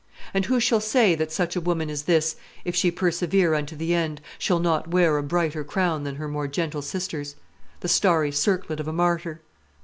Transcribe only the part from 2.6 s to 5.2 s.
if she persevere unto the end, shall not wear